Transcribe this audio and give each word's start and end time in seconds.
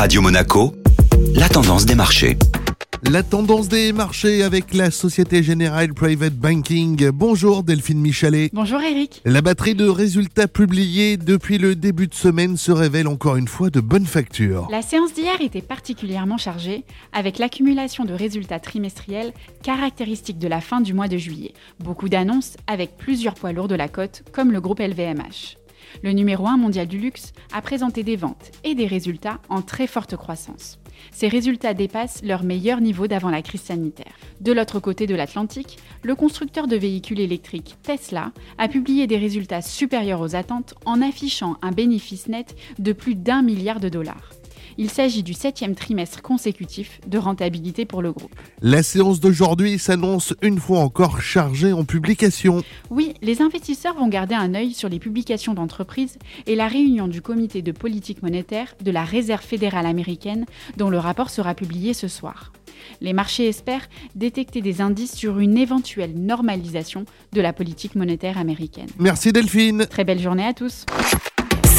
Radio 0.00 0.22
Monaco, 0.22 0.72
la 1.34 1.46
tendance 1.50 1.84
des 1.84 1.94
marchés. 1.94 2.38
La 3.10 3.22
tendance 3.22 3.68
des 3.68 3.92
marchés 3.92 4.42
avec 4.42 4.72
la 4.72 4.90
Société 4.90 5.42
Générale 5.42 5.92
Private 5.92 6.32
Banking. 6.32 7.10
Bonjour 7.10 7.62
Delphine 7.62 8.00
Michalet. 8.00 8.48
Bonjour 8.54 8.80
Eric. 8.80 9.20
La 9.26 9.42
batterie 9.42 9.74
de 9.74 9.86
résultats 9.86 10.48
publiés 10.48 11.18
depuis 11.18 11.58
le 11.58 11.76
début 11.76 12.06
de 12.06 12.14
semaine 12.14 12.56
se 12.56 12.72
révèle 12.72 13.08
encore 13.08 13.36
une 13.36 13.46
fois 13.46 13.68
de 13.68 13.80
bonne 13.80 14.06
facture. 14.06 14.68
La 14.70 14.80
séance 14.80 15.12
d'hier 15.12 15.38
était 15.42 15.60
particulièrement 15.60 16.38
chargée 16.38 16.84
avec 17.12 17.38
l'accumulation 17.38 18.06
de 18.06 18.14
résultats 18.14 18.58
trimestriels 18.58 19.34
caractéristiques 19.62 20.38
de 20.38 20.48
la 20.48 20.62
fin 20.62 20.80
du 20.80 20.94
mois 20.94 21.08
de 21.08 21.18
juillet. 21.18 21.52
Beaucoup 21.78 22.08
d'annonces 22.08 22.56
avec 22.66 22.96
plusieurs 22.96 23.34
poids 23.34 23.52
lourds 23.52 23.68
de 23.68 23.74
la 23.74 23.88
cote 23.88 24.22
comme 24.32 24.50
le 24.50 24.62
groupe 24.62 24.80
LVMH. 24.80 25.59
Le 26.02 26.12
numéro 26.12 26.46
1 26.46 26.56
mondial 26.56 26.86
du 26.86 26.98
luxe 26.98 27.32
a 27.52 27.62
présenté 27.62 28.02
des 28.02 28.16
ventes 28.16 28.50
et 28.64 28.74
des 28.74 28.86
résultats 28.86 29.38
en 29.48 29.62
très 29.62 29.86
forte 29.86 30.16
croissance. 30.16 30.78
Ces 31.12 31.28
résultats 31.28 31.74
dépassent 31.74 32.22
leur 32.22 32.42
meilleur 32.42 32.80
niveau 32.80 33.06
d'avant 33.06 33.30
la 33.30 33.42
crise 33.42 33.62
sanitaire. 33.62 34.12
De 34.40 34.52
l'autre 34.52 34.80
côté 34.80 35.06
de 35.06 35.14
l'Atlantique, 35.14 35.78
le 36.02 36.14
constructeur 36.14 36.66
de 36.66 36.76
véhicules 36.76 37.20
électriques 37.20 37.76
Tesla 37.82 38.32
a 38.58 38.68
publié 38.68 39.06
des 39.06 39.18
résultats 39.18 39.62
supérieurs 39.62 40.20
aux 40.20 40.36
attentes 40.36 40.74
en 40.84 41.00
affichant 41.02 41.56
un 41.62 41.72
bénéfice 41.72 42.28
net 42.28 42.54
de 42.78 42.92
plus 42.92 43.14
d'un 43.14 43.42
milliard 43.42 43.80
de 43.80 43.88
dollars. 43.88 44.39
Il 44.82 44.88
s'agit 44.88 45.22
du 45.22 45.34
septième 45.34 45.74
trimestre 45.74 46.22
consécutif 46.22 47.02
de 47.06 47.18
rentabilité 47.18 47.84
pour 47.84 48.00
le 48.00 48.12
groupe. 48.12 48.34
La 48.62 48.82
séance 48.82 49.20
d'aujourd'hui 49.20 49.78
s'annonce 49.78 50.32
une 50.40 50.58
fois 50.58 50.78
encore 50.78 51.20
chargée 51.20 51.74
en 51.74 51.84
publications. 51.84 52.62
Oui, 52.88 53.12
les 53.20 53.42
investisseurs 53.42 53.94
vont 53.94 54.08
garder 54.08 54.34
un 54.34 54.54
œil 54.54 54.72
sur 54.72 54.88
les 54.88 54.98
publications 54.98 55.52
d'entreprises 55.52 56.16
et 56.46 56.56
la 56.56 56.66
réunion 56.66 57.08
du 57.08 57.20
comité 57.20 57.60
de 57.60 57.72
politique 57.72 58.22
monétaire 58.22 58.74
de 58.82 58.90
la 58.90 59.04
Réserve 59.04 59.44
fédérale 59.44 59.84
américaine 59.84 60.46
dont 60.78 60.88
le 60.88 60.98
rapport 60.98 61.28
sera 61.28 61.54
publié 61.54 61.92
ce 61.92 62.08
soir. 62.08 62.50
Les 63.02 63.12
marchés 63.12 63.48
espèrent 63.48 63.86
détecter 64.14 64.62
des 64.62 64.80
indices 64.80 65.14
sur 65.14 65.40
une 65.40 65.58
éventuelle 65.58 66.14
normalisation 66.14 67.04
de 67.34 67.42
la 67.42 67.52
politique 67.52 67.96
monétaire 67.96 68.38
américaine. 68.38 68.88
Merci 68.98 69.30
Delphine. 69.30 69.84
Très 69.84 70.04
belle 70.04 70.20
journée 70.20 70.46
à 70.46 70.54
tous. 70.54 70.86